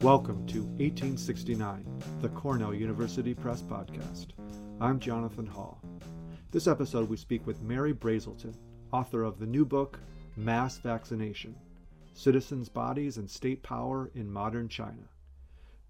[0.00, 1.84] Welcome to 1869,
[2.22, 4.28] the Cornell University Press Podcast.
[4.80, 5.82] I'm Jonathan Hall.
[6.50, 8.54] This episode, we speak with Mary Brazelton,
[8.90, 10.00] author of the new book,
[10.36, 11.54] Mass Vaccination
[12.14, 15.10] Citizens' Bodies and State Power in Modern China.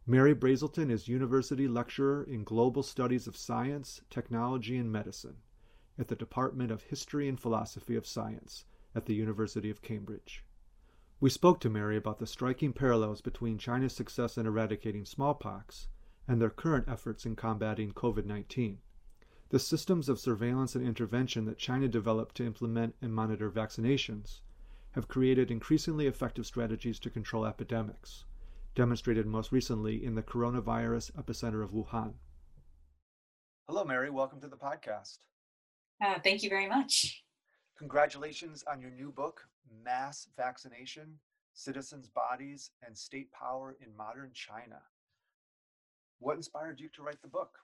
[0.04, 5.36] Mary Brazelton is University Lecturer in Global Studies of Science, Technology, and Medicine
[5.98, 10.44] at the Department of History and Philosophy of Science at the University of Cambridge.
[11.20, 15.88] We spoke to Mary about the striking parallels between China's success in eradicating smallpox
[16.28, 18.78] and their current efforts in combating COVID 19.
[19.48, 24.42] The systems of surveillance and intervention that China developed to implement and monitor vaccinations
[24.92, 28.24] have created increasingly effective strategies to control epidemics,
[28.74, 32.14] demonstrated most recently in the coronavirus epicenter of Wuhan.
[33.66, 34.10] Hello, Mary.
[34.10, 35.18] Welcome to the podcast.
[36.04, 37.22] Uh, thank you very much.
[37.76, 39.40] Congratulations on your new book,
[39.84, 41.18] Mass Vaccination
[41.54, 44.80] Citizens' Bodies and State Power in Modern China.
[46.20, 47.58] What inspired you to write the book?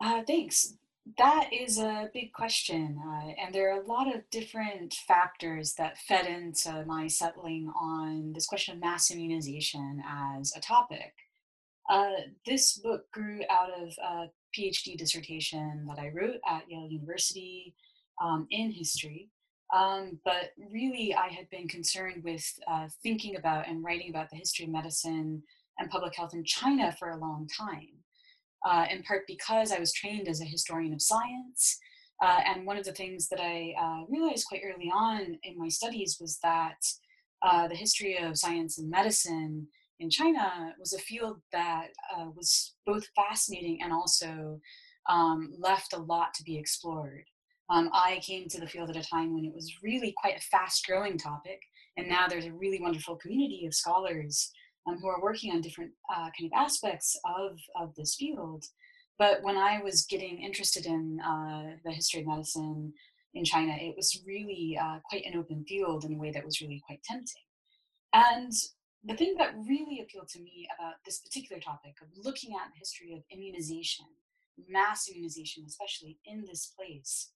[0.00, 0.74] Uh, thanks.
[1.18, 3.00] That is a big question.
[3.04, 8.32] Uh, and there are a lot of different factors that fed into my settling on
[8.32, 11.14] this question of mass immunization as a topic.
[11.90, 12.12] Uh,
[12.46, 17.74] this book grew out of a PhD dissertation that I wrote at Yale University
[18.22, 19.28] um, in history.
[19.74, 24.36] Um, but really, I had been concerned with uh, thinking about and writing about the
[24.36, 25.42] history of medicine
[25.78, 27.88] and public health in China for a long time,
[28.64, 31.78] uh, in part because I was trained as a historian of science.
[32.22, 35.68] Uh, and one of the things that I uh, realized quite early on in my
[35.68, 36.76] studies was that
[37.42, 39.66] uh, the history of science and medicine
[40.00, 44.58] in China was a field that uh, was both fascinating and also
[45.08, 47.24] um, left a lot to be explored.
[47.68, 50.42] Um, I came to the field at a time when it was really quite a
[50.42, 51.60] fast growing topic,
[51.96, 54.50] and now there's a really wonderful community of scholars
[54.88, 58.64] um, who are working on different uh, kind of aspects of, of this field.
[59.18, 62.94] But when I was getting interested in uh, the history of medicine
[63.34, 66.60] in China, it was really uh, quite an open field in a way that was
[66.60, 67.42] really quite tempting.
[68.12, 68.52] And
[69.04, 72.78] the thing that really appealed to me about this particular topic of looking at the
[72.78, 74.06] history of immunization,
[74.68, 77.30] mass immunization, especially in this place,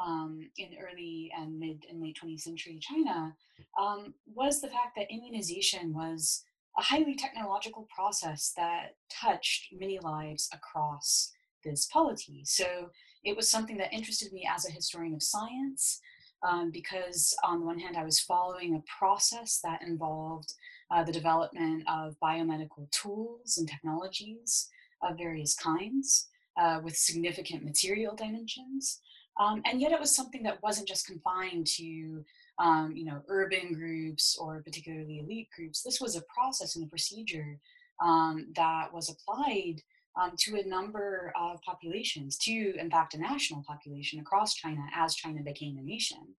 [0.00, 3.34] um, in early and mid and late 20th century China
[3.80, 6.44] um, was the fact that immunization was
[6.78, 11.32] a highly technological process that touched many lives across
[11.64, 12.42] this polity.
[12.44, 12.90] So
[13.24, 16.00] it was something that interested me as a historian of science.
[16.42, 20.52] Um, because on the one hand, I was following a process that involved
[20.90, 24.68] uh, the development of biomedical tools and technologies
[25.02, 29.00] of various kinds uh, with significant material dimensions.
[29.40, 32.24] Um, and yet it was something that wasn't just confined to
[32.58, 36.88] um, you know urban groups or particularly elite groups this was a process and a
[36.88, 37.58] procedure
[38.02, 39.80] um, that was applied
[40.20, 45.14] um, to a number of populations to in fact a national population across china as
[45.14, 46.34] china became a nation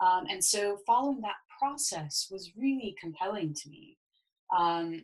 [0.00, 3.96] um, and so following that process was really compelling to me
[4.56, 5.02] um,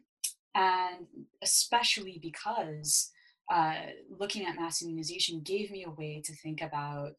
[0.54, 1.06] and
[1.42, 3.10] especially because
[3.52, 3.74] uh,
[4.18, 7.16] looking at mass immunization gave me a way to think about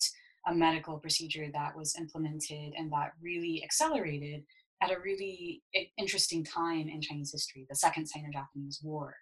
[0.48, 4.44] a medical procedure that was implemented and that really accelerated
[4.82, 5.64] at a really
[5.98, 9.16] interesting time in Chinese history, the Second Sino-Japanese War.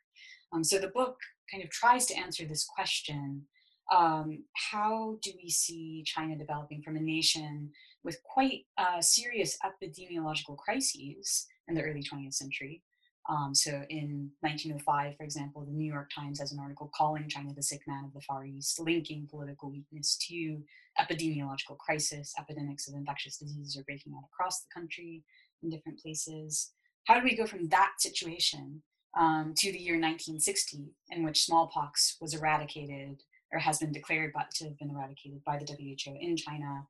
[0.54, 1.18] Um, so the book
[1.52, 3.44] kind of tries to answer this question:
[3.92, 7.72] um, How do we see China developing from a nation
[8.04, 12.82] with quite uh, serious epidemiological crises in the early 20th century
[13.30, 17.54] um, so in 1905, for example, the New York Times has an article calling China
[17.54, 20.62] the sick man of the Far East, linking political weakness to
[21.00, 22.34] epidemiological crisis.
[22.40, 25.24] Epidemics of infectious diseases are breaking out across the country
[25.62, 26.72] in different places.
[27.06, 28.82] How do we go from that situation
[29.18, 34.66] um, to the year 1960, in which smallpox was eradicated or has been declared to
[34.66, 36.86] have been eradicated by the WHO in China?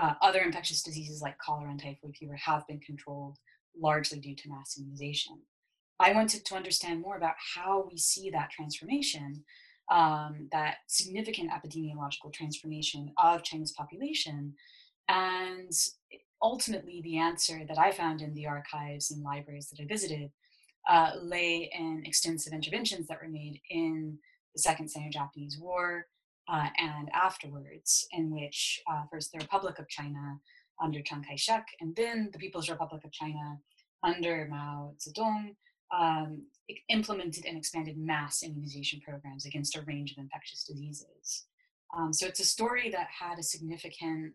[0.00, 3.36] Uh, other infectious diseases like cholera and typhoid fever have been controlled
[3.78, 5.38] largely due to mass immunization.
[5.98, 9.44] I wanted to understand more about how we see that transformation,
[9.90, 14.54] um, that significant epidemiological transformation of China's population.
[15.08, 15.72] And
[16.40, 20.30] ultimately, the answer that I found in the archives and libraries that I visited
[20.88, 24.18] uh, lay in extensive interventions that were made in
[24.54, 26.06] the Second Sino Japanese War
[26.48, 30.38] uh, and afterwards, in which uh, first the Republic of China
[30.82, 33.58] under Chiang Kai shek, and then the People's Republic of China
[34.02, 35.54] under Mao Zedong
[35.96, 36.42] um,
[36.88, 41.46] implemented and expanded mass immunization programs against a range of infectious diseases.
[41.96, 44.32] Um, so it's a story that had a significant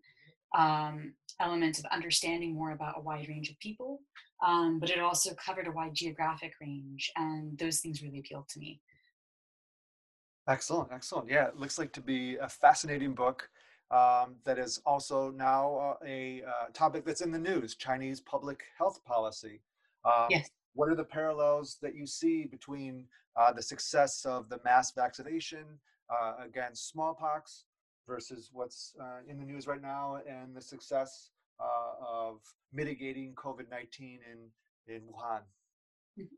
[0.57, 4.01] um, element of understanding more about a wide range of people,
[4.45, 8.59] um, but it also covered a wide geographic range, and those things really appealed to
[8.59, 8.79] me.
[10.47, 11.27] Excellent, excellent.
[11.29, 13.49] Yeah, it looks like to be a fascinating book
[13.89, 18.63] um, that is also now uh, a uh, topic that's in the news Chinese public
[18.77, 19.61] health policy.
[20.05, 20.49] Um, yes.
[20.73, 23.05] What are the parallels that you see between
[23.35, 25.65] uh, the success of the mass vaccination
[26.09, 27.63] uh, against smallpox
[28.07, 32.39] versus what's uh, in the news right now and the success uh, of
[32.73, 35.41] mitigating COVID 19 in, in Wuhan?
[36.19, 36.35] Mm-hmm.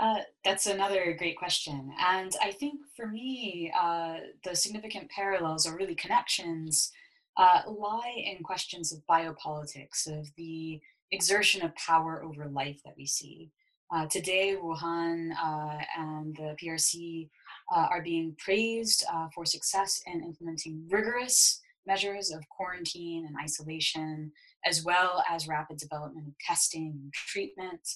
[0.00, 1.92] Uh, that's another great question.
[2.00, 6.90] And I think for me, uh, the significant parallels or really connections
[7.36, 10.80] uh, lie in questions of biopolitics, of the
[11.12, 13.50] exertion of power over life that we see.
[13.92, 17.28] Uh, today, Wuhan uh, and the PRC
[17.74, 19.04] uh, are being praised
[19.34, 24.30] for success in implementing rigorous measures of quarantine and isolation,
[24.64, 27.86] as well as rapid development of testing and treatment.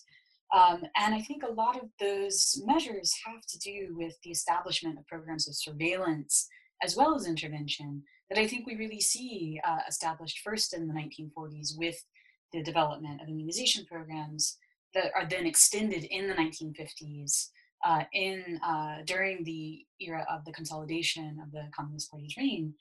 [0.53, 4.99] Um, and I think a lot of those measures have to do with the establishment
[4.99, 6.49] of programs of surveillance
[6.83, 10.95] as well as intervention that I think we really see uh, established first in the
[10.95, 11.97] 1940s with
[12.53, 14.59] the development of immunization programs
[14.95, 17.49] that are then extended in the 1950s
[17.85, 22.75] uh, in uh, during the era of the consolidation of the Communist Party's reign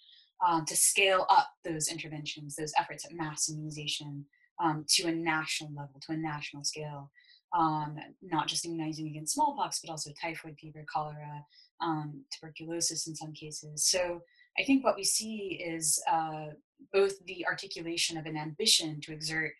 [0.45, 4.25] uh, to scale up those interventions, those efforts at mass immunization
[4.63, 7.11] um, to a national level, to a national scale
[7.53, 11.45] um, not just immunizing against smallpox, but also typhoid fever, cholera,
[11.81, 13.85] um, tuberculosis in some cases.
[13.85, 14.21] So
[14.59, 16.47] I think what we see is uh,
[16.91, 19.51] both the articulation of an ambition to exert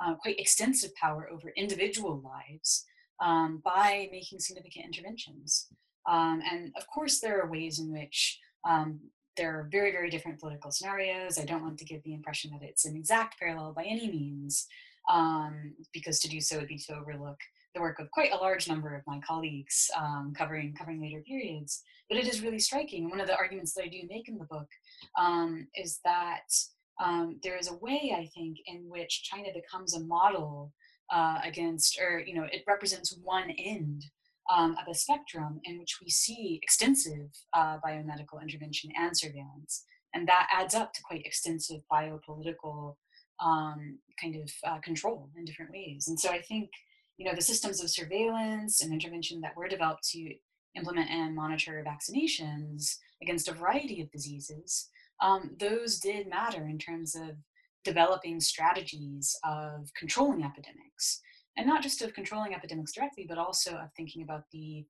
[0.00, 2.84] uh, quite extensive power over individual lives
[3.20, 5.68] um, by making significant interventions.
[6.08, 8.98] Um, and of course, there are ways in which um,
[9.36, 11.38] there are very, very different political scenarios.
[11.38, 14.66] I don't want to give the impression that it's an exact parallel by any means
[15.10, 17.38] um, because to do so would be to overlook
[17.74, 21.82] the work of quite a large number of my colleagues um, covering covering later periods.
[22.08, 23.08] But it is really striking.
[23.08, 24.68] One of the arguments that I do make in the book
[25.18, 26.52] um, is that
[27.02, 30.72] um, there is a way, I think, in which China becomes a model
[31.10, 34.04] uh, against, or you know, it represents one end
[34.50, 39.84] um, of a spectrum in which we see extensive uh, biomedical intervention and surveillance,
[40.14, 42.96] and that adds up to quite extensive biopolitical
[43.40, 46.08] um, kind of uh, control in different ways.
[46.08, 46.70] And so I think,
[47.16, 50.34] you know, the systems of surveillance and intervention that were developed to
[50.76, 54.88] implement and monitor vaccinations against a variety of diseases,
[55.20, 57.36] um, those did matter in terms of
[57.84, 61.20] developing strategies of controlling epidemics.
[61.56, 64.84] And not just of controlling epidemics directly, but also of thinking about the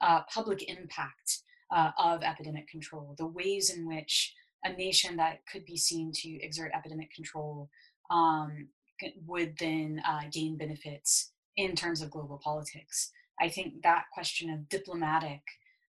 [0.00, 1.40] uh, public impact
[1.74, 4.32] uh, of epidemic control, the ways in which
[4.64, 7.68] a nation that could be seen to exert epidemic control
[8.10, 8.68] um,
[9.26, 13.10] would then uh, gain benefits in terms of global politics.
[13.40, 15.40] I think that question of diplomatic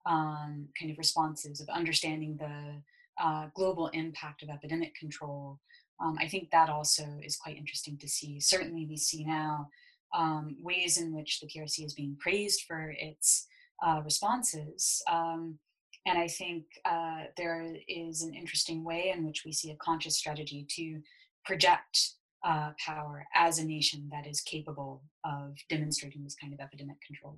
[0.06, 2.81] um, kind of responses, of understanding the
[3.24, 5.60] uh, global impact of epidemic control,
[6.04, 8.40] um, I think that also is quite interesting to see.
[8.40, 9.69] Certainly, we see now
[10.13, 13.48] um, ways in which the PRC is being praised for its
[13.86, 15.01] uh, responses.
[15.10, 15.60] Um,
[16.06, 20.18] and I think uh, there is an interesting way in which we see a conscious
[20.18, 21.02] strategy to
[21.45, 22.11] project
[22.45, 27.38] uh, power as a nation that is capable of demonstrating this kind of epidemic control.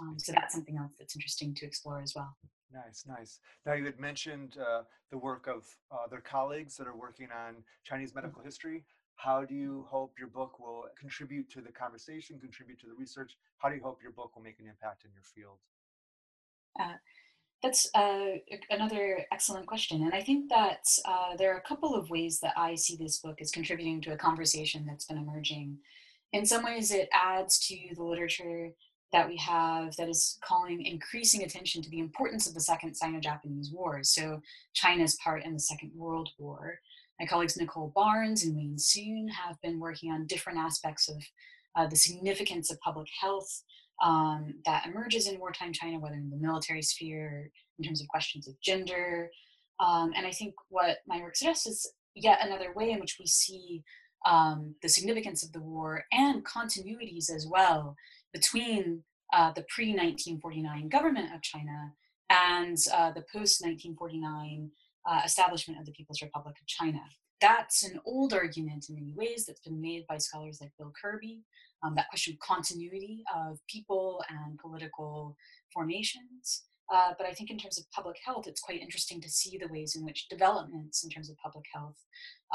[0.00, 2.34] Um, so that's something else that's interesting to explore as well.
[2.72, 3.40] Nice, nice.
[3.66, 7.56] Now you had mentioned uh, the work of uh, their colleagues that are working on
[7.84, 8.20] Chinese mm-hmm.
[8.20, 8.84] medical history.
[9.16, 13.36] How do you hope your book will contribute to the conversation, contribute to the research?
[13.58, 15.58] How do you hope your book will make an impact in your field?
[16.80, 16.96] Uh,
[17.62, 18.38] that's uh,
[18.70, 20.02] another excellent question.
[20.02, 23.20] And I think that uh, there are a couple of ways that I see this
[23.20, 25.78] book as contributing to a conversation that's been emerging.
[26.32, 28.70] In some ways, it adds to the literature
[29.12, 33.20] that we have that is calling increasing attention to the importance of the Second Sino
[33.20, 34.40] Japanese War, so
[34.72, 36.80] China's part in the Second World War.
[37.22, 41.22] My colleagues Nicole Barnes and Wayne Soon have been working on different aspects of
[41.76, 43.62] uh, the significance of public health
[44.02, 47.48] um, that emerges in wartime China, whether in the military sphere,
[47.78, 49.30] in terms of questions of gender.
[49.78, 53.26] Um, and I think what my work suggests is yet another way in which we
[53.26, 53.84] see
[54.26, 57.94] um, the significance of the war and continuities as well
[58.32, 61.92] between uh, the pre 1949 government of China
[62.30, 64.72] and uh, the post 1949
[65.08, 67.00] uh, establishment of the People's Republic of China.
[67.40, 71.40] That's an old argument in many ways that's been made by scholars like Bill Kirby,
[71.82, 75.36] um, that question of continuity of people and political
[75.72, 76.62] formations.
[76.92, 79.72] Uh, but I think in terms of public health, it's quite interesting to see the
[79.72, 81.96] ways in which developments in terms of public health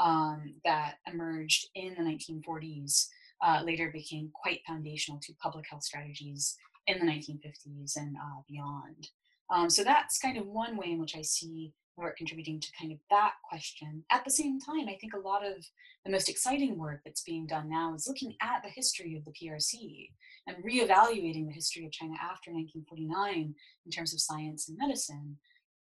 [0.00, 3.08] um, that emerged in the 1940s
[3.44, 9.08] uh, later became quite foundational to public health strategies in the 1950s and uh, beyond.
[9.50, 12.92] Um, so that's kind of one way in which I see work contributing to kind
[12.92, 14.04] of that question.
[14.10, 15.64] At the same time, I think a lot of
[16.04, 19.32] the most exciting work that's being done now is looking at the history of the
[19.32, 20.08] PRC
[20.46, 25.36] and reevaluating the history of China after 1949 in terms of science and medicine.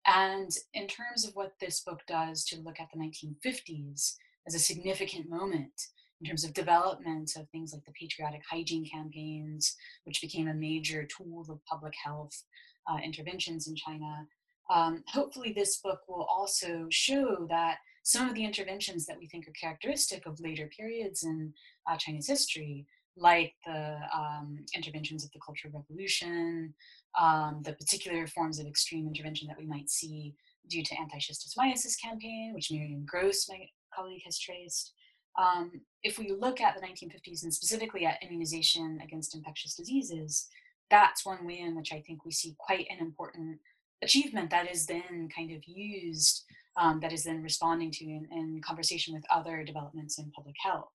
[0.06, 4.16] And in terms of what this book does to look at the 1950s
[4.48, 5.74] as a significant moment
[6.22, 11.06] in terms of development of things like the patriotic hygiene campaigns, which became a major
[11.06, 12.44] tool of public health
[12.90, 14.26] uh, interventions in China.
[14.70, 19.48] Um, hopefully, this book will also show that some of the interventions that we think
[19.48, 21.54] are characteristic of later periods in
[21.90, 22.86] uh, Chinese history,
[23.18, 26.74] like the um, interventions of the Cultural Revolution,
[27.20, 30.36] um, the particular forms of extreme intervention that we might see
[30.70, 34.94] due to anti-schistosomiasis campaign, which Miriam Gross, my colleague, has traced.
[35.38, 40.48] Um, if we look at the 1950s and specifically at immunization against infectious diseases,
[40.90, 43.60] that's one way in which I think we see quite an important
[44.02, 46.44] achievement that is then kind of used,
[46.78, 50.92] um, that is then responding to in, in, conversation with other developments in public health.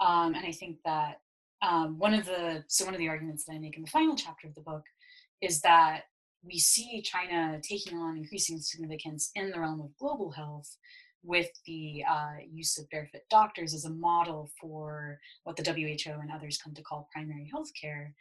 [0.00, 1.20] Um, and I think that
[1.62, 4.14] um, one of the, so one of the arguments that I make in the final
[4.14, 4.84] chapter of the book
[5.40, 6.02] is that
[6.44, 10.76] we see China taking on increasing significance in the realm of global health
[11.24, 16.30] with the uh, use of barefoot doctors as a model for what the WHO and
[16.30, 18.14] others come to call primary health care.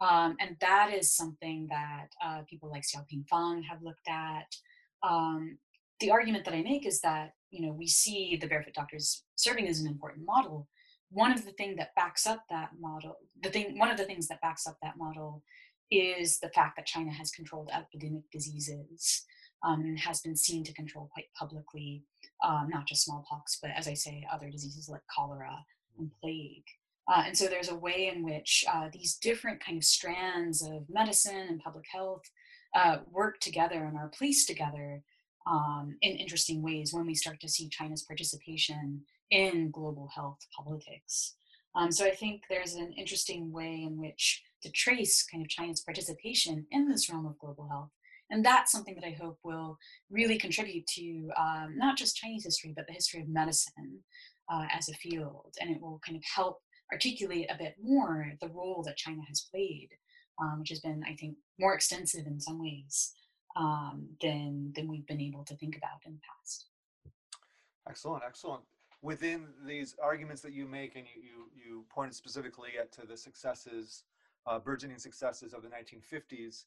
[0.00, 4.46] Um, and that is something that uh, people like Xiaoping Fang have looked at.
[5.02, 5.58] Um,
[6.00, 9.68] the argument that I make is that you know we see the barefoot doctors serving
[9.68, 10.68] as an important model.
[11.10, 14.26] One of the things that backs up that model, the thing, one of the things
[14.28, 15.42] that backs up that model,
[15.90, 19.24] is the fact that China has controlled epidemic diseases
[19.64, 22.02] um, and has been seen to control quite publicly,
[22.44, 25.64] um, not just smallpox, but as I say, other diseases like cholera
[25.98, 26.64] and plague.
[27.06, 30.84] Uh, and so there's a way in which uh, these different kind of strands of
[30.88, 32.22] medicine and public health
[32.74, 35.02] uh, work together and are placed together
[35.46, 41.34] um, in interesting ways when we start to see China's participation in global health politics.
[41.74, 45.82] Um, so I think there's an interesting way in which to trace kind of China's
[45.82, 47.90] participation in this realm of global health.
[48.30, 49.76] And that's something that I hope will
[50.10, 53.98] really contribute to um, not just Chinese history, but the history of medicine
[54.50, 55.54] uh, as a field.
[55.60, 56.58] And it will kind of help
[56.92, 59.90] articulate a bit more the role that China has played,
[60.40, 63.14] um, which has been, I think, more extensive in some ways
[63.56, 66.66] um, than than we've been able to think about in the past.
[67.88, 68.62] Excellent, excellent.
[69.02, 73.16] Within these arguments that you make, and you you, you pointed specifically at to the
[73.16, 74.04] successes,
[74.46, 76.64] uh, burgeoning successes of the 1950s.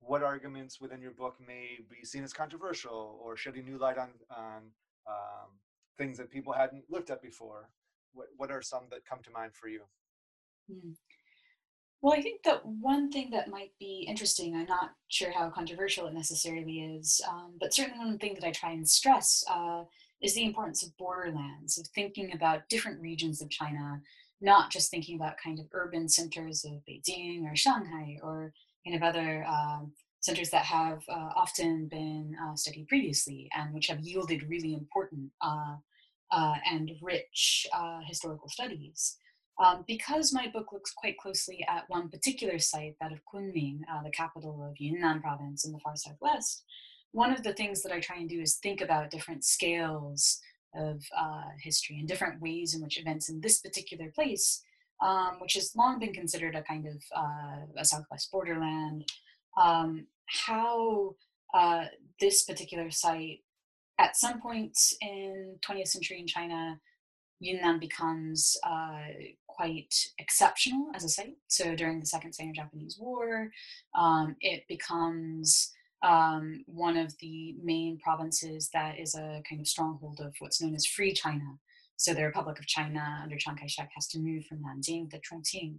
[0.00, 4.10] What arguments within your book may be seen as controversial or shedding new light on
[4.30, 4.62] on
[5.06, 5.50] um,
[5.96, 7.68] things that people hadn't looked at before?
[8.18, 9.82] What, what are some that come to mind for you?
[10.70, 10.94] Mm.
[12.02, 16.06] Well, I think that one thing that might be interesting, I'm not sure how controversial
[16.06, 19.82] it necessarily is, um, but certainly one thing that I try and stress uh,
[20.22, 24.00] is the importance of borderlands, of thinking about different regions of China,
[24.40, 28.52] not just thinking about kind of urban centers of Beijing or Shanghai or
[28.86, 29.80] kind of other uh,
[30.20, 35.30] centers that have uh, often been uh, studied previously and which have yielded really important
[36.30, 39.16] uh, and rich uh, historical studies.
[39.64, 44.02] Um, because my book looks quite closely at one particular site, that of Kunming, uh,
[44.04, 46.64] the capital of Yunnan province in the far southwest,
[47.12, 50.40] one of the things that I try and do is think about different scales
[50.74, 54.62] of uh, history and different ways in which events in this particular place,
[55.02, 59.10] um, which has long been considered a kind of uh, a southwest borderland,
[59.60, 61.14] um, how
[61.54, 61.86] uh,
[62.20, 63.40] this particular site
[63.98, 66.78] at some point in 20th century in China,
[67.40, 69.06] Yunnan becomes uh,
[69.46, 71.36] quite exceptional as a site.
[71.48, 73.50] So during the Second Sino-Japanese War,
[73.96, 80.20] um, it becomes um, one of the main provinces that is a kind of stronghold
[80.20, 81.58] of what's known as Free China.
[81.96, 85.78] So the Republic of China under Chiang Kai-shek has to move from Nanjing to Chongqing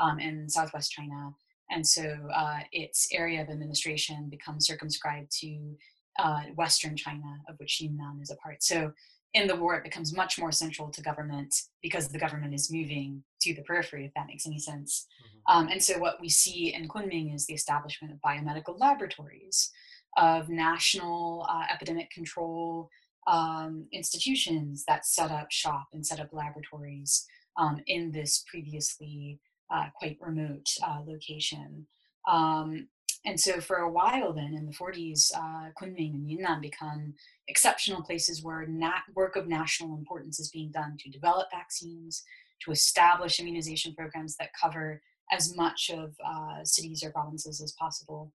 [0.00, 1.30] um, in southwest China.
[1.70, 2.02] And so
[2.34, 5.76] uh, its area of administration becomes circumscribed to
[6.18, 8.62] uh, Western China, of which Yunnan is a part.
[8.62, 8.92] So
[9.34, 13.22] in the war, it becomes much more central to government because the government is moving
[13.42, 15.06] to the periphery, if that makes any sense.
[15.22, 15.56] Mm-hmm.
[15.56, 19.70] Um, and so what we see in Kunming is the establishment of biomedical laboratories,
[20.16, 22.90] of national uh, epidemic control
[23.26, 27.26] um, institutions that set up shop and set up laboratories
[27.56, 29.38] um, in this previously
[29.72, 31.86] uh, quite remote uh, location.
[32.28, 32.88] Um,
[33.24, 37.14] and so for a while then in the 40s, uh, Kunming and Yunnan become
[37.48, 42.22] exceptional places where nat- work of national importance is being done to develop vaccines,
[42.64, 48.32] to establish immunization programs that cover as much of uh, cities or provinces as possible.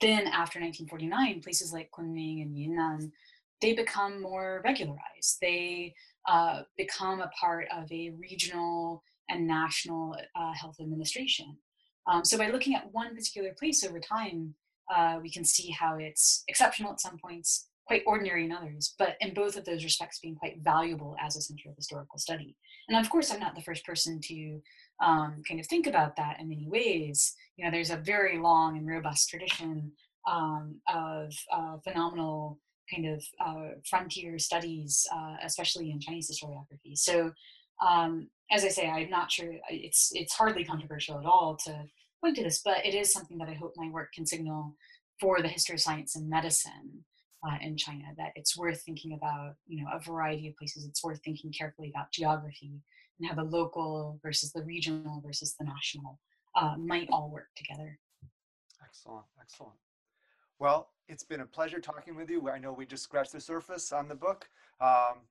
[0.00, 3.12] Then after 1949, places like Kunming and Yunnan,
[3.60, 5.38] they become more regularized.
[5.40, 5.94] They
[6.28, 11.56] uh, become a part of a regional and national uh, health administration.
[12.06, 14.54] Um, so by looking at one particular place over time,
[14.94, 19.16] uh, we can see how it's exceptional at some points, quite ordinary in others, but
[19.20, 22.56] in both of those respects being quite valuable as a center of historical study.
[22.88, 24.60] And of course, I'm not the first person to
[25.02, 27.34] um, kind of think about that in many ways.
[27.56, 29.92] You know, there's a very long and robust tradition
[30.28, 32.58] um, of uh, phenomenal
[32.92, 36.96] kind of uh, frontier studies, uh, especially in Chinese historiography.
[36.96, 37.32] So
[37.86, 41.84] um, as I say, I'm not sure it's it's hardly controversial at all to
[42.22, 44.76] point to this, but it is something that I hope my work can signal
[45.20, 47.04] for the history of science and medicine
[47.46, 48.04] uh, in China.
[48.16, 50.84] That it's worth thinking about, you know, a variety of places.
[50.84, 52.82] It's worth thinking carefully about geography
[53.18, 56.18] and how the local versus the regional versus the national
[56.54, 57.98] uh, might all work together.
[58.84, 59.74] Excellent, excellent.
[60.58, 62.48] Well, it's been a pleasure talking with you.
[62.48, 64.48] I know we just scratched the surface on the book.
[64.80, 65.22] Um,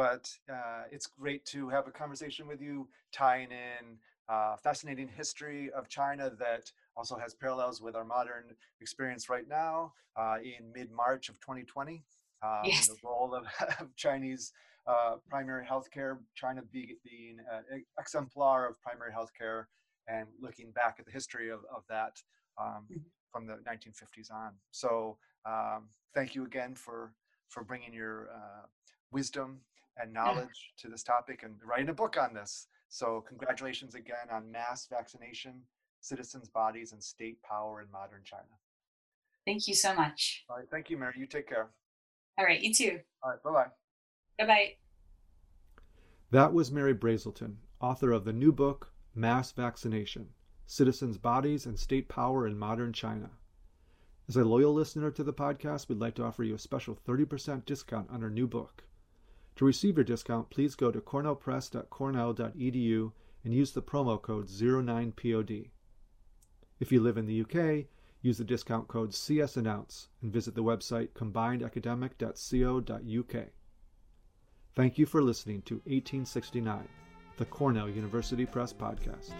[0.00, 3.98] but uh, it's great to have a conversation with you, tying in
[4.30, 8.44] uh, fascinating history of China that also has parallels with our modern
[8.80, 12.02] experience right now uh, in mid-March of 2020.
[12.42, 12.88] Um, yes.
[12.88, 13.44] The role of,
[13.78, 14.54] of Chinese
[14.86, 17.36] uh, primary healthcare, China be, being
[17.70, 19.64] an exemplar of primary healthcare,
[20.08, 22.16] and looking back at the history of, of that
[22.58, 23.00] um, mm-hmm.
[23.30, 24.52] from the 1950s on.
[24.70, 27.12] So um, thank you again for
[27.50, 28.66] for bringing your uh,
[29.10, 29.58] wisdom
[29.96, 32.66] and knowledge to this topic and writing a book on this.
[32.88, 35.60] So, congratulations again on mass vaccination,
[36.00, 38.42] citizens' bodies, and state power in modern China.
[39.46, 40.44] Thank you so much.
[40.48, 40.66] All right.
[40.70, 41.14] Thank you, Mary.
[41.16, 41.70] You take care.
[42.38, 42.60] All right.
[42.60, 43.00] You too.
[43.22, 43.42] All right.
[43.42, 43.66] Bye bye.
[44.38, 44.72] Bye bye.
[46.30, 50.28] That was Mary Brazelton, author of the new book, Mass Vaccination
[50.66, 53.30] Citizens' Bodies and State Power in Modern China.
[54.28, 57.64] As a loyal listener to the podcast, we'd like to offer you a special 30%
[57.64, 58.84] discount on our new book.
[59.56, 63.12] To receive your discount, please go to cornellpress.cornell.edu
[63.44, 65.70] and use the promo code 09POD.
[66.78, 67.86] If you live in the UK,
[68.22, 73.46] use the discount code CSAnnounce and visit the website combinedacademic.co.uk.
[74.74, 76.86] Thank you for listening to 1869,
[77.36, 79.32] the Cornell University Press Podcast.